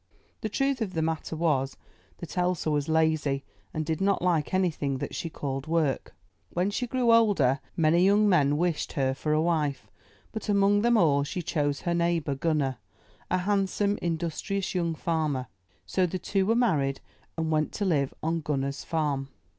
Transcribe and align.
The 0.41 0.49
truth 0.49 0.81
of 0.81 0.93
the 0.95 1.03
matter 1.03 1.35
was, 1.35 1.77
that 2.17 2.35
Elsa 2.35 2.71
was 2.71 2.89
lazy 2.89 3.43
and 3.71 3.85
did 3.85 4.01
not 4.01 4.19
like 4.23 4.51
anything 4.51 4.97
that 4.97 5.13
she 5.13 5.29
called 5.29 5.67
work. 5.67 6.15
When 6.49 6.71
she 6.71 6.87
grew 6.87 7.11
older, 7.13 7.59
many 7.77 8.03
young 8.03 8.27
men 8.27 8.57
wished 8.57 8.93
her 8.93 9.13
for 9.13 9.31
a 9.31 9.39
wife, 9.43 9.91
but 10.31 10.49
among 10.49 10.81
them 10.81 10.97
all 10.97 11.23
she 11.23 11.43
chose 11.43 11.81
her 11.81 11.93
neighbour. 11.93 12.33
Gunner, 12.33 12.79
a 13.29 13.37
handsome, 13.37 13.99
industrious 14.01 14.73
young 14.73 14.95
farmer. 14.95 15.45
So 15.85 16.07
the 16.07 16.17
two 16.17 16.47
were 16.47 16.55
married, 16.55 16.99
and 17.37 17.51
went 17.51 17.71
to 17.73 17.85
live 17.85 18.11
on 18.23 18.41
Gunner's 18.41 18.83
farm. 18.83 19.29